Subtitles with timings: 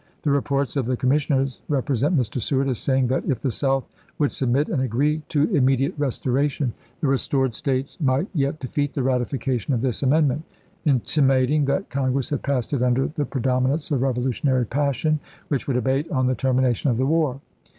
[0.23, 2.41] The reports of the commissioners represent Mr.
[2.41, 6.73] Seward as say ing that if the South would submit and agree to immediate restoration,
[7.01, 10.43] the restored States might yet defeat the ratification of this amendment,
[10.87, 15.19] inti mating that Congress had passed it "under the predominance of revolutionary passion,"
[15.49, 17.39] which would abate on the termination of the war.